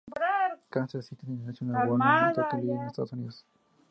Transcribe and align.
Kansas 0.71 1.05
City 1.05 1.25
de 1.27 1.35
la 1.35 1.43
National 1.45 1.89
Women's 1.91 2.35
Soccer 2.35 2.57
League 2.63 2.79
de 2.79 2.87
Estados 2.87 3.13
Unidos. 3.13 3.45